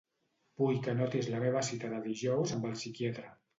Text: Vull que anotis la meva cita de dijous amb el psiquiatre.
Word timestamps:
Vull 0.61 0.79
que 0.87 0.91
anotis 0.97 1.29
la 1.35 1.43
meva 1.45 1.63
cita 1.69 1.93
de 1.93 2.01
dijous 2.09 2.57
amb 2.59 2.69
el 2.73 2.77
psiquiatre. 2.83 3.31